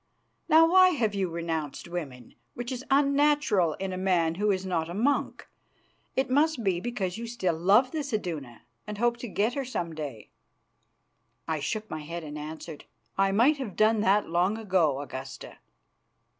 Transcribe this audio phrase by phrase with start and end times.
[0.49, 4.89] Now, why have you renounced women, which is unnatural in a man who is not
[4.89, 5.47] a monk?
[6.15, 9.93] It must be because you still love this Iduna, and hope to get her some
[9.93, 10.31] day."
[11.47, 12.85] I shook my head and answered,
[13.15, 15.59] "I might have done that long ago, Augusta."